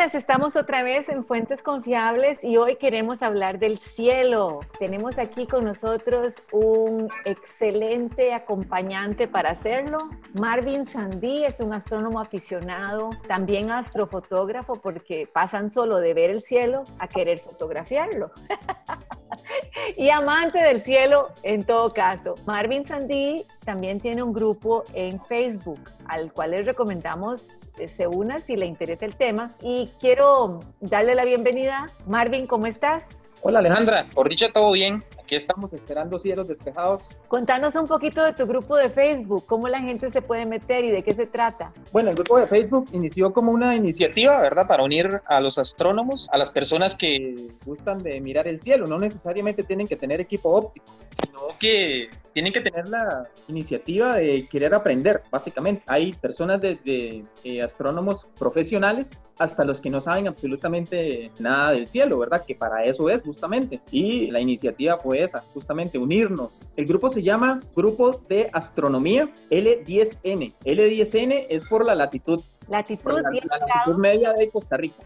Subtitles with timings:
[0.00, 4.60] Buenas, estamos otra vez en Fuentes Confiables y hoy queremos hablar del cielo.
[4.78, 9.98] Tenemos aquí con nosotros un excelente acompañante para hacerlo.
[10.32, 16.84] Marvin Sandí es un astrónomo aficionado, también astrofotógrafo porque pasan solo de ver el cielo
[16.98, 18.30] a querer fotografiarlo.
[19.98, 22.36] y amante del cielo en todo caso.
[22.46, 27.48] Marvin Sandí también tiene un grupo en Facebook al cual les recomendamos
[27.88, 29.50] se una si le interesa el tema.
[29.62, 31.86] Y quiero darle la bienvenida.
[32.06, 33.28] Marvin, ¿cómo estás?
[33.42, 35.02] Hola Alejandra, por dicha todo bien.
[35.30, 37.04] Aquí estamos esperando cielos despejados.
[37.28, 40.90] Contanos un poquito de tu grupo de Facebook, cómo la gente se puede meter y
[40.90, 41.72] de qué se trata.
[41.92, 44.66] Bueno, el grupo de Facebook inició como una iniciativa, ¿verdad?
[44.66, 48.88] Para unir a los astrónomos, a las personas que gustan de mirar el cielo.
[48.88, 50.86] No necesariamente tienen que tener equipo óptico,
[51.22, 55.82] sino que tienen que tener la iniciativa de querer aprender, básicamente.
[55.86, 62.18] Hay personas desde eh, astrónomos profesionales hasta los que no saben absolutamente nada del cielo,
[62.18, 62.44] ¿verdad?
[62.46, 63.80] Que para eso es justamente.
[63.90, 66.72] Y la iniciativa fue esa, justamente unirnos.
[66.76, 70.54] El grupo se llama Grupo de Astronomía L10N.
[70.64, 72.42] L10N es por la latitud.
[72.68, 75.02] Latitud, la, latitud media de Costa Rica.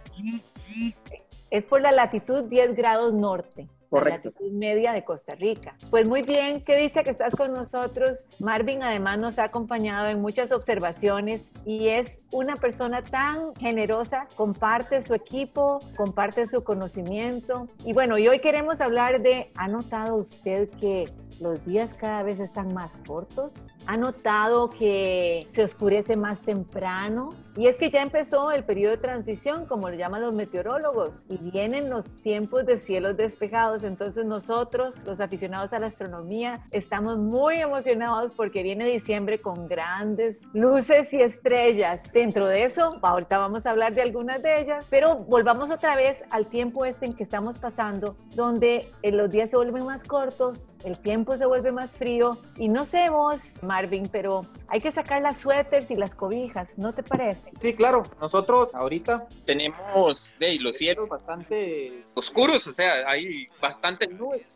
[1.51, 3.69] Es por la latitud 10 grados norte.
[3.95, 4.31] Correcto.
[4.31, 5.77] La latitud media de Costa Rica.
[5.91, 8.27] Pues muy bien, qué dicha que estás con nosotros.
[8.41, 15.01] Marvin además nos ha acompañado en muchas observaciones y es una persona tan generosa, comparte
[15.03, 17.69] su equipo, comparte su conocimiento.
[17.85, 21.09] Y bueno, y hoy queremos hablar de, ¿ha notado usted que
[21.41, 23.69] los días cada vez están más cortos.
[23.87, 27.31] ¿Ha notado que se oscurece más temprano?
[27.57, 31.37] Y es que ya empezó el periodo de transición, como lo llaman los meteorólogos, y
[31.51, 33.84] vienen los tiempos de cielos despejados.
[33.85, 40.39] Entonces nosotros, los aficionados a la astronomía, estamos muy emocionados porque viene diciembre con grandes
[40.53, 42.03] luces y estrellas.
[42.13, 46.23] Dentro de eso, ahorita vamos a hablar de algunas de ellas, pero volvamos otra vez
[46.31, 50.73] al tiempo este en que estamos pasando, donde eh, los días se vuelven más cortos,
[50.85, 55.23] el tiempo se vuelve más frío y no sé vos, Marvin, pero hay que sacar
[55.23, 57.51] las suéteres y las cobijas, ¿no te parece?
[57.61, 58.03] Sí, claro.
[58.21, 63.49] Nosotros ahorita tenemos de, los cielos bastante oscuros, o sea, hay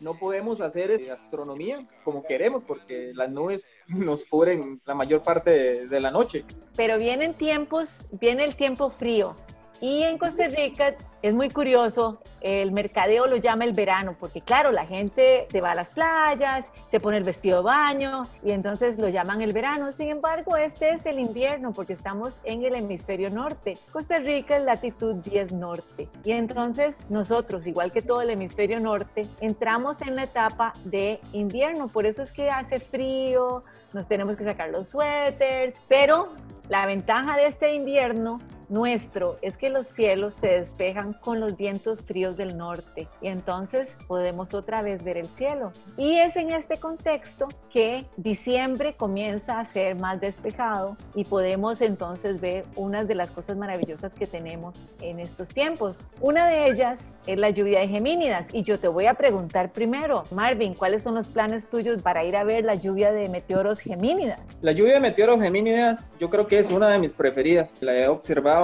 [0.01, 5.87] No podemos hacer eh, astronomía como queremos porque las nubes nos cubren la mayor parte
[5.87, 6.45] de la noche.
[6.77, 9.37] Pero vienen tiempos, viene el tiempo frío.
[9.81, 14.73] Y en Costa Rica es muy curioso, el mercadeo lo llama el verano, porque claro,
[14.73, 18.99] la gente se va a las playas, se pone el vestido de baño y entonces
[18.99, 19.93] lo llaman el verano.
[19.93, 23.79] Sin embargo, este es el invierno porque estamos en el hemisferio norte.
[23.93, 26.09] Costa Rica es latitud 10 norte.
[26.25, 31.89] Y entonces nosotros, igual que todo el hemisferio norte, entramos en la etapa de invierno.
[31.89, 33.63] Por eso es que hace frío,
[33.93, 36.29] nos tenemos que sacar los suéteres, pero
[36.69, 42.03] la ventaja de este invierno nuestro es que los cielos se despejan con los vientos
[42.03, 45.73] fríos del norte y entonces podemos otra vez ver el cielo.
[45.97, 52.41] Y es en este contexto que diciembre comienza a ser más despejado y podemos entonces
[52.41, 55.97] ver unas de las cosas maravillosas que tenemos en estos tiempos.
[56.21, 60.25] Una de ellas es la lluvia de Gemínidas y yo te voy a preguntar primero,
[60.31, 64.41] Marvin, ¿cuáles son los planes tuyos para ir a ver la lluvia de meteoros Gemínidas?
[64.61, 67.83] La lluvia de meteoros Gemínidas yo creo que es una de mis preferidas.
[67.83, 68.58] La he observado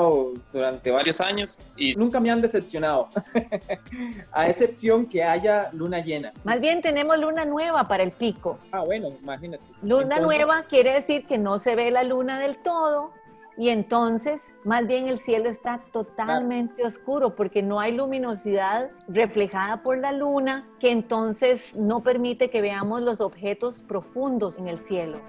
[0.53, 3.09] durante varios años y nunca me han decepcionado,
[4.33, 6.33] a excepción que haya luna llena.
[6.45, 8.59] Más bien tenemos luna nueva para el pico.
[8.73, 9.65] Ah, bueno, imagínate.
[9.83, 13.13] Luna nueva quiere decir que no se ve la luna del todo,
[13.57, 19.99] y entonces más bien el cielo está totalmente oscuro porque no hay luminosidad reflejada por
[19.99, 25.21] la luna que entonces no permite que veamos los objetos profundos en el cielo.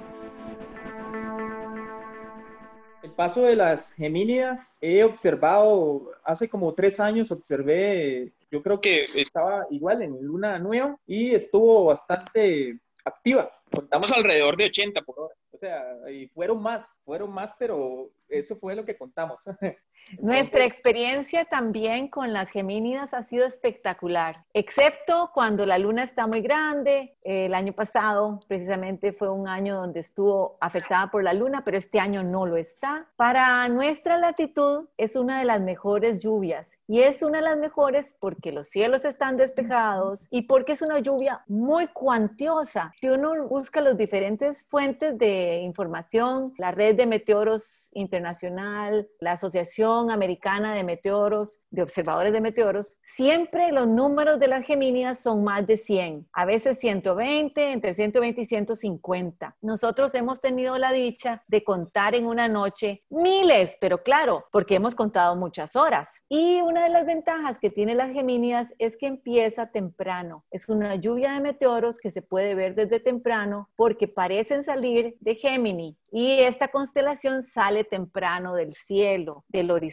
[3.16, 9.66] Paso de las Gemínidas he observado, hace como tres años observé, yo creo que estaba
[9.72, 13.52] igual en luna nueva y estuvo bastante activa.
[13.72, 15.36] Contamos alrededor de 80 por hora.
[15.52, 19.40] O sea, y fueron más, fueron más, pero eso fue lo que contamos.
[20.20, 26.42] Nuestra experiencia también con las gemínidas ha sido espectacular, excepto cuando la luna está muy
[26.42, 27.16] grande.
[27.24, 32.00] El año pasado precisamente fue un año donde estuvo afectada por la luna, pero este
[32.00, 33.08] año no lo está.
[33.16, 38.16] Para nuestra latitud es una de las mejores lluvias y es una de las mejores
[38.20, 42.94] porque los cielos están despejados y porque es una lluvia muy cuantiosa.
[43.02, 49.95] Si uno busca las diferentes fuentes de información, la red de meteoros internacional, la Asociación
[50.04, 55.66] Americana de Meteoros, de Observadores de Meteoros, siempre los números de las gemínidas son más
[55.66, 59.56] de 100, a veces 120, entre 120 y 150.
[59.62, 64.96] Nosotros hemos tenido la dicha de contar en una noche miles, pero claro, porque hemos
[64.96, 66.10] contado muchas horas.
[66.28, 70.44] Y una de las ventajas que tiene las gemínidas es que empieza temprano.
[70.52, 75.36] Es una lluvia de meteoros que se puede ver desde temprano porque parecen salir de
[75.36, 79.85] Gémini y esta constelación sale temprano del cielo, del horizonte.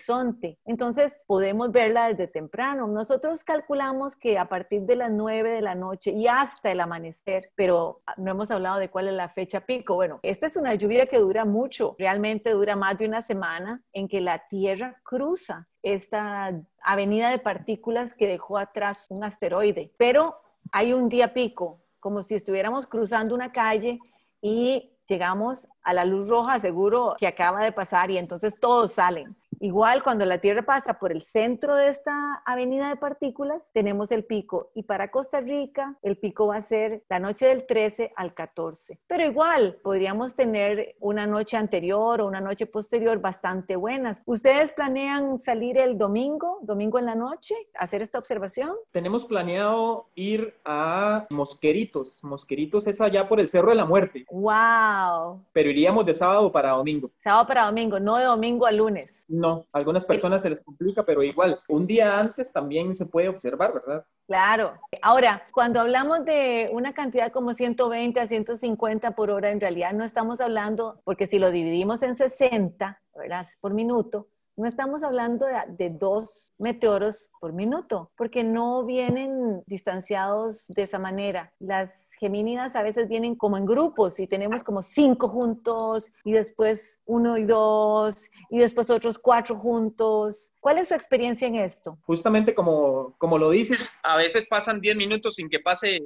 [0.65, 2.87] Entonces podemos verla desde temprano.
[2.87, 7.51] Nosotros calculamos que a partir de las 9 de la noche y hasta el amanecer,
[7.55, 9.95] pero no hemos hablado de cuál es la fecha pico.
[9.95, 14.09] Bueno, esta es una lluvia que dura mucho, realmente dura más de una semana en
[14.09, 16.53] que la Tierra cruza esta
[16.83, 19.93] avenida de partículas que dejó atrás un asteroide.
[19.97, 20.37] Pero
[20.71, 23.99] hay un día pico, como si estuviéramos cruzando una calle
[24.41, 29.37] y llegamos a la luz roja seguro que acaba de pasar y entonces todos salen.
[29.63, 34.25] Igual cuando la Tierra pasa por el centro de esta avenida de partículas, tenemos el
[34.25, 34.73] pico.
[34.75, 38.99] Y para Costa Rica, el pico va a ser la noche del 13 al 14.
[39.07, 44.21] Pero igual, podríamos tener una noche anterior o una noche posterior bastante buenas.
[44.25, 48.73] ¿Ustedes planean salir el domingo, domingo en la noche, a hacer esta observación?
[48.91, 52.19] Tenemos planeado ir a Mosqueritos.
[52.25, 54.27] Mosqueritos es allá por el Cerro de la Muerte.
[54.29, 55.45] ¡Wow!
[55.53, 57.13] Pero iríamos de sábado para domingo.
[57.19, 59.25] Sábado para domingo, no de domingo a lunes.
[59.29, 63.75] No, algunas personas se les complica, pero igual, un día antes también se puede observar,
[63.75, 64.05] ¿verdad?
[64.27, 64.75] Claro.
[65.03, 70.05] Ahora, cuando hablamos de una cantidad como 120 a 150 por hora, en realidad no
[70.05, 73.47] estamos hablando, porque si lo dividimos en 60, ¿verdad?
[73.61, 74.29] Por minuto,
[74.63, 81.53] no estamos hablando de, dos meteoros por minuto, porque no vienen distanciados de esa manera.
[81.59, 87.01] Las gemínidas a veces vienen como en grupos y tenemos como cinco juntos y después
[87.07, 90.53] uno y dos y después otros cuatro juntos.
[90.61, 91.99] ¿Cuál es su experiencia en esto?
[92.03, 96.01] Justamente como, como lo dices, a veces pasan 10 minutos sin que pase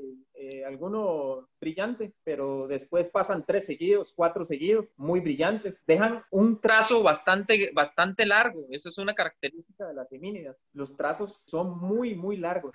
[0.48, 5.82] eh, alguno brillante, pero después pasan tres seguidos, cuatro seguidos, muy brillantes.
[5.86, 8.60] Dejan un trazo bastante, bastante largo.
[8.70, 10.62] Eso es una característica de las gemínidas.
[10.72, 12.74] Los trazos son muy, muy largos.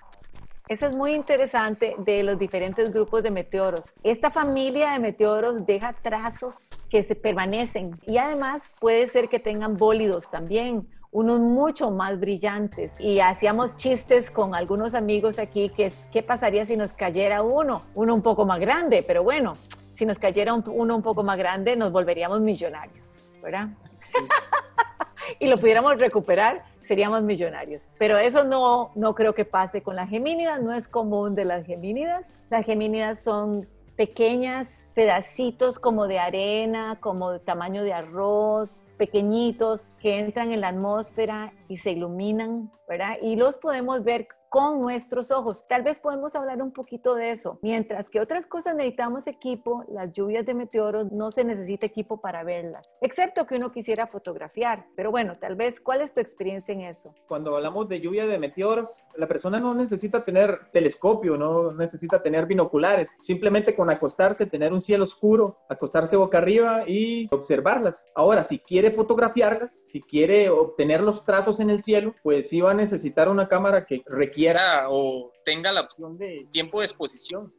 [0.68, 3.92] Eso es muy interesante de los diferentes grupos de meteoros.
[4.02, 9.76] Esta familia de meteoros deja trazos que se permanecen y además puede ser que tengan
[9.76, 12.98] bólidos también unos mucho más brillantes.
[13.00, 18.14] Y hacíamos chistes con algunos amigos aquí que qué pasaría si nos cayera uno, uno
[18.14, 19.54] un poco más grande, pero bueno,
[19.94, 23.68] si nos cayera uno un poco más grande nos volveríamos millonarios, ¿verdad?
[25.38, 27.88] y lo pudiéramos recuperar, seríamos millonarios.
[27.98, 31.66] Pero eso no, no creo que pase con las gemínidas, no es común de las
[31.66, 32.26] gemínidas.
[32.48, 40.18] Las gemínidas son pequeñas pedacitos como de arena, como de tamaño de arroz, pequeñitos que
[40.18, 43.16] entran en la atmósfera y se iluminan, ¿verdad?
[43.22, 45.64] Y los podemos ver con nuestros ojos.
[45.66, 47.58] Tal vez podemos hablar un poquito de eso.
[47.62, 52.44] Mientras que otras cosas necesitamos equipo, las lluvias de meteoros no se necesita equipo para
[52.44, 54.84] verlas, excepto que uno quisiera fotografiar.
[54.94, 57.14] Pero bueno, tal vez, ¿cuál es tu experiencia en eso?
[57.28, 62.44] Cuando hablamos de lluvia de meteoros, la persona no necesita tener telescopio, no necesita tener
[62.44, 68.12] binoculares, simplemente con acostarse, tener un cielo oscuro, acostarse boca arriba y observarlas.
[68.14, 72.72] Ahora, si quiere fotografiarlas, si quiere obtener los trazos en el cielo, pues sí va
[72.72, 74.41] a necesitar una cámara que requiere
[74.88, 77.52] o tenga la opción de tiempo de exposición,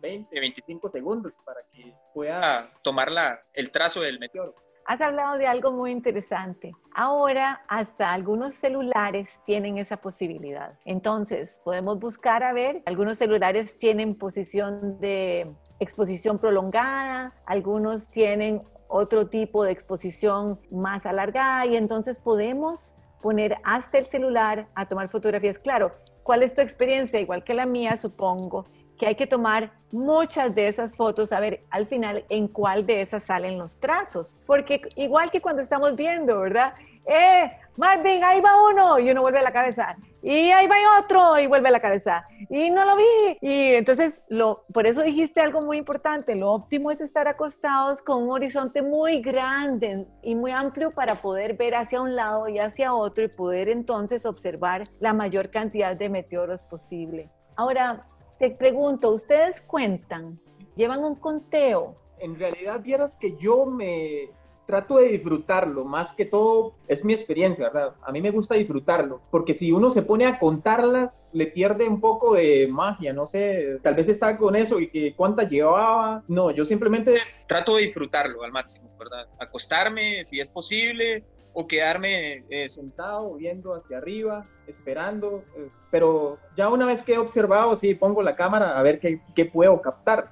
[0.00, 4.54] 20, eh, 25 segundos, para que pueda tomar la, el trazo del meteoro.
[4.86, 6.72] Has hablado de algo muy interesante.
[6.94, 10.78] Ahora hasta algunos celulares tienen esa posibilidad.
[10.84, 19.26] Entonces, podemos buscar a ver, algunos celulares tienen posición de exposición prolongada, algunos tienen otro
[19.26, 25.58] tipo de exposición más alargada y entonces podemos poner hasta el celular a tomar fotografías.
[25.58, 25.90] Claro,
[26.26, 27.20] ¿cuál es tu experiencia?
[27.20, 28.66] Igual que la mía, supongo
[28.98, 33.02] que hay que tomar muchas de esas fotos, a ver al final en cuál de
[33.02, 34.38] esas salen los trazos.
[34.46, 36.74] Porque igual que cuando estamos viendo, ¿verdad?
[37.06, 38.98] ¡Eh, Marvin, ahí va uno!
[38.98, 42.26] Y uno vuelve a la cabeza y ahí va otro y vuelve a la cabeza
[42.50, 43.38] y no lo vi.
[43.40, 48.24] Y entonces, lo, por eso dijiste algo muy importante, lo óptimo es estar acostados con
[48.24, 52.92] un horizonte muy grande y muy amplio para poder ver hacia un lado y hacia
[52.92, 57.30] otro y poder entonces observar la mayor cantidad de meteoros posible.
[57.54, 58.04] Ahora,
[58.38, 60.38] te pregunto, ¿ustedes cuentan?
[60.74, 61.96] ¿Llevan un conteo?
[62.18, 64.30] En realidad, vieras que yo me
[64.66, 67.94] trato de disfrutarlo, más que todo es mi experiencia, ¿verdad?
[68.02, 72.00] A mí me gusta disfrutarlo, porque si uno se pone a contarlas, le pierde un
[72.00, 76.24] poco de magia, no sé, tal vez está con eso y que cuántas llevaba.
[76.26, 79.28] No, yo simplemente trato de disfrutarlo al máximo, ¿verdad?
[79.38, 81.24] Acostarme si es posible,
[81.58, 85.42] o quedarme eh, sentado viendo hacia arriba, esperando.
[85.56, 89.22] Eh, pero ya una vez que he observado, sí, pongo la cámara a ver qué,
[89.34, 90.28] qué puedo captar.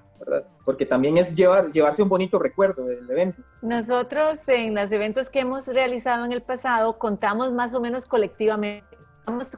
[0.66, 3.42] Porque también es llevar, llevarse un bonito recuerdo del evento.
[3.62, 8.94] Nosotros en los eventos que hemos realizado en el pasado contamos más o menos colectivamente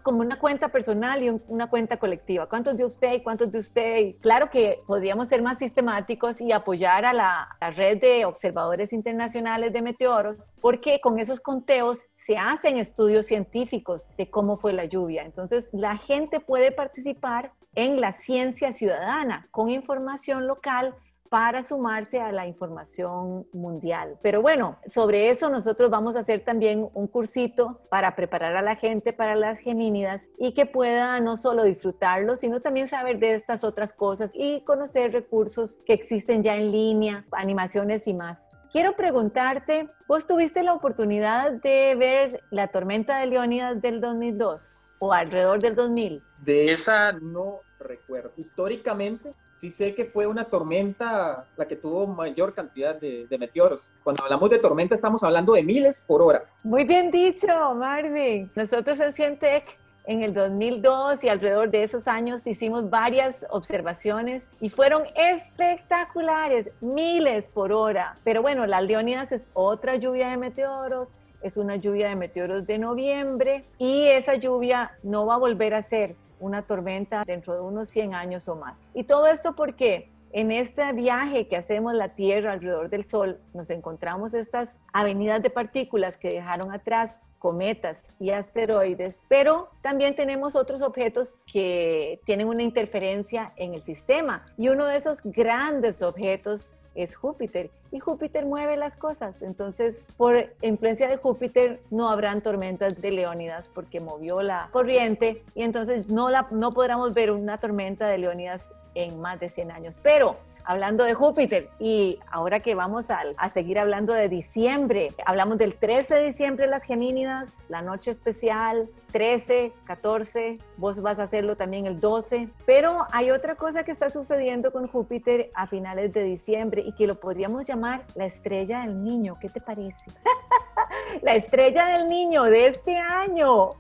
[0.02, 2.46] como una cuenta personal y una cuenta colectiva.
[2.46, 4.14] ¿Cuántos de usted y cuántos de usted?
[4.20, 9.82] claro que podríamos ser más sistemáticos y apoyar a la, red de observadores internacionales de
[9.82, 15.24] meteoros, porque con esos conteos se hacen estudios científicos de cómo fue la lluvia.
[15.24, 20.94] Entonces, la gente puede participar en la ciencia ciudadana con información local
[21.28, 24.18] para sumarse a la información mundial.
[24.22, 28.76] Pero bueno, sobre eso nosotros vamos a hacer también un cursito para preparar a la
[28.76, 33.64] gente para las gemínidas y que pueda no solo disfrutarlo, sino también saber de estas
[33.64, 38.48] otras cosas y conocer recursos que existen ya en línea, animaciones y más.
[38.70, 45.12] Quiero preguntarte, ¿vos tuviste la oportunidad de ver la tormenta de Leónidas del 2002 o
[45.12, 46.22] alrededor del 2000?
[46.44, 48.32] De esa no recuerdo.
[48.36, 53.86] Históricamente, sí sé que fue una tormenta la que tuvo mayor cantidad de, meteoros.
[54.02, 56.44] Cuando hablamos de tormenta estamos hablando de miles por hora.
[56.62, 58.50] Muy bien dicho, Marvin.
[58.54, 59.64] Nosotros en Cientec
[60.06, 67.46] en el 2002 y alrededor de esos años hicimos varias observaciones y fueron espectaculares, miles
[67.46, 68.16] por hora.
[68.24, 71.12] Pero bueno, las Leónidas es otra lluvia de meteoros,
[71.46, 75.82] es una lluvia de meteoros de noviembre y esa lluvia no va a volver a
[75.82, 78.82] ser una tormenta dentro de unos 100 años o más.
[78.94, 83.70] Y todo esto porque en este viaje que hacemos la Tierra alrededor del Sol, nos
[83.70, 90.82] encontramos estas avenidas de partículas que dejaron atrás cometas y asteroides, pero también tenemos otros
[90.82, 94.44] objetos que tienen una interferencia en el sistema.
[94.58, 99.42] Y uno de esos grandes objetos es Júpiter y Júpiter mueve las cosas.
[99.42, 105.62] Entonces, por influencia de Júpiter no habrán tormentas de Leónidas porque movió la corriente y
[105.62, 109.98] entonces no, la, no podremos ver una tormenta de Leónidas en más de 100 años.
[110.02, 110.36] Pero
[110.66, 111.70] hablando de Júpiter.
[111.78, 113.22] Y ahora que vamos a,
[113.54, 119.72] seguir hablando de diciembre, hablamos del 13 de diciembre las Gemínidas, la noche especial, 13,
[119.84, 124.72] 14, vos vas a hacerlo también el 12, pero hay otra cosa que está sucediendo
[124.72, 129.38] con Júpiter a finales de diciembre y que lo podríamos llamar la estrella del niño,
[129.40, 130.10] ¿qué te parece?
[131.22, 133.70] la estrella del niño de este año,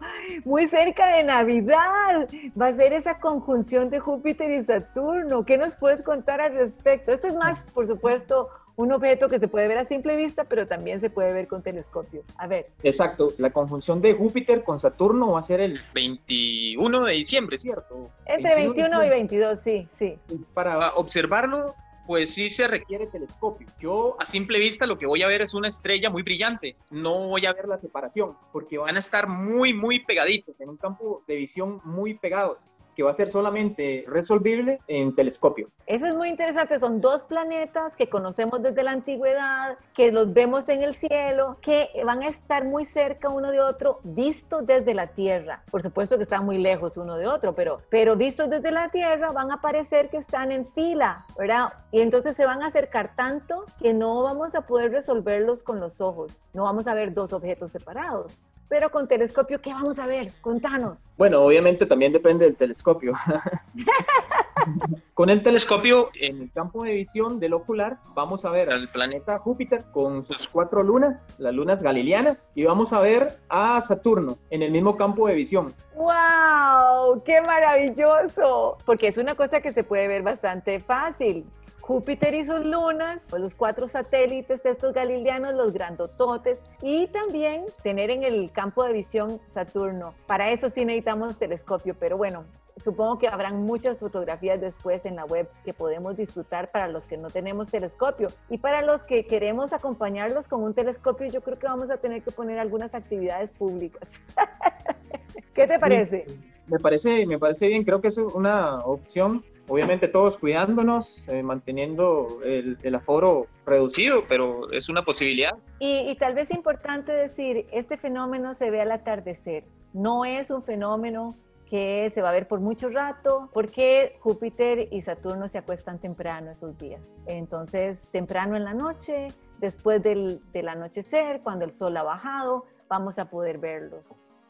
[0.44, 2.28] muy cerca de Navidad,
[2.60, 5.44] va a ser esa conjunción de Júpiter y Saturno.
[5.44, 7.12] ¿Qué nos puedes contar al respecto?
[7.12, 10.66] Esto es más, por supuesto, un objeto que se puede ver a simple vista, pero
[10.66, 12.22] también se puede ver con telescopio.
[12.36, 12.68] A ver.
[12.82, 18.10] Exacto, la conjunción de Júpiter con Saturno va a ser el 21 de diciembre, ¿cierto?
[18.26, 20.18] Entre 21, y 22, sí, sí.
[20.52, 21.74] Para observarlo,
[22.06, 23.66] pues sí se requiere telescopio.
[23.80, 27.28] Yo a simple vista lo que voy a ver es una estrella muy brillante, no
[27.28, 31.22] voy a ver la separación, porque van a estar muy, muy pegaditos, en un campo
[31.26, 32.58] de visión muy pegados
[32.96, 35.68] que va a ser solamente resolvible en telescopio.
[35.86, 40.68] Eso es muy interesante, son dos planetas que conocemos desde la antigüedad, que los vemos
[40.70, 45.08] en el cielo, que van a estar muy cerca uno de otro, vistos desde la
[45.08, 45.62] Tierra.
[45.70, 49.30] Por supuesto que están muy lejos uno de otro, pero, pero vistos desde la Tierra
[49.30, 51.72] van a parecer que están en fila, ¿verdad?
[51.92, 56.00] Y entonces se van a acercar tanto que no vamos a poder resolverlos con los
[56.00, 58.42] ojos, no vamos a ver dos objetos separados.
[58.68, 60.30] Pero con telescopio, ¿qué vamos a ver?
[60.40, 61.12] Contanos.
[61.16, 63.12] Bueno, obviamente también depende del telescopio.
[65.14, 69.38] con el telescopio, en el campo de visión del ocular, vamos a ver al planeta
[69.38, 74.62] Júpiter con sus cuatro lunas, las lunas galileanas, y vamos a ver a Saturno en
[74.62, 75.72] el mismo campo de visión.
[75.94, 77.22] ¡Wow!
[77.24, 78.78] ¡Qué maravilloso!
[78.84, 81.46] Porque es una cosa que se puede ver bastante fácil.
[81.86, 87.66] Júpiter y sus lunas, pues los cuatro satélites de estos galileanos, los grandototes, y también
[87.84, 90.12] tener en el campo de visión Saturno.
[90.26, 92.44] Para eso sí necesitamos telescopio, pero bueno,
[92.76, 97.16] supongo que habrán muchas fotografías después en la web que podemos disfrutar para los que
[97.16, 98.30] no tenemos telescopio.
[98.50, 102.20] Y para los que queremos acompañarlos con un telescopio, yo creo que vamos a tener
[102.20, 104.20] que poner algunas actividades públicas.
[105.54, 106.26] ¿Qué te parece?
[106.66, 112.40] Me parece, me parece bien, creo que es una opción obviamente todos cuidándonos, eh, manteniendo
[112.44, 115.56] el, aforo reducido, pero es una posibilidad.
[115.78, 121.34] Y, tal vez importante decir, este fenómeno se ve al atardecer, no es un fenómeno
[121.68, 126.52] que se va a ver por mucho rato, porque Júpiter y Saturno se acuestan temprano
[126.52, 127.00] esos días.
[127.26, 133.28] Entonces, temprano en la noche, después del anochecer, cuando el sol ha bajado, vamos a
[133.30, 134.06] poder verlos.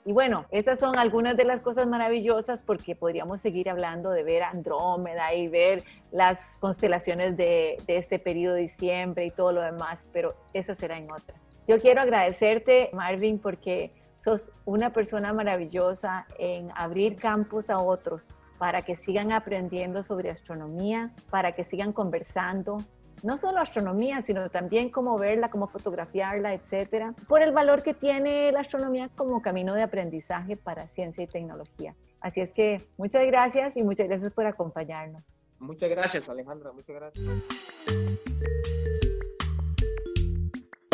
[0.07, 4.45] Y bueno, estas son algunas de las cosas maravillosas porque podríamos seguir hablando de ver
[4.45, 5.83] Andrómeda y ver
[6.13, 11.09] las constelaciones de, este periodo de diciembre y todo lo demás, pero esa será en
[11.13, 11.35] otra.
[11.67, 18.83] Yo quiero agradecerte, Marvin, porque sos una persona maravillosa en abrir campos a otros para
[18.83, 22.79] que sigan aprendiendo sobre astronomía, para que sigan conversando,
[23.27, 28.53] no solo astronomía, sino también cómo verla, cómo fotografiarla, etcétera, por el valor que tiene
[28.53, 31.97] la astronomía como camino de aprendizaje para ciencia y tecnología.
[32.21, 35.45] Así es que muchas gracias y muchas gracias por acompañarnos.
[35.59, 37.27] Muchas gracias, Alejandra, muchas gracias.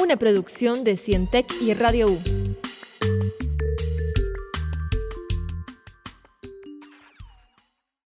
[0.02, 2.18] Una producción de Cientec y Radio U.